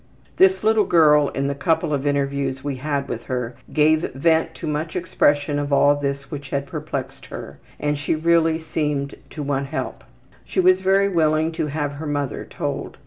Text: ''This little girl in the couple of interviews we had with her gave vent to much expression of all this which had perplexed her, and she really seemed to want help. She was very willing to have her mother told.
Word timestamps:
''This 0.41 0.63
little 0.63 0.85
girl 0.85 1.27
in 1.29 1.45
the 1.45 1.53
couple 1.53 1.93
of 1.93 2.07
interviews 2.07 2.63
we 2.63 2.77
had 2.77 3.07
with 3.07 3.25
her 3.25 3.55
gave 3.71 4.11
vent 4.15 4.55
to 4.55 4.65
much 4.65 4.95
expression 4.95 5.59
of 5.59 5.71
all 5.71 5.95
this 5.95 6.31
which 6.31 6.49
had 6.49 6.65
perplexed 6.65 7.27
her, 7.27 7.59
and 7.79 7.99
she 7.99 8.15
really 8.15 8.57
seemed 8.57 9.13
to 9.29 9.43
want 9.43 9.67
help. 9.67 10.03
She 10.43 10.59
was 10.59 10.81
very 10.81 11.07
willing 11.07 11.51
to 11.51 11.67
have 11.67 11.91
her 11.91 12.07
mother 12.07 12.45
told. 12.45 12.97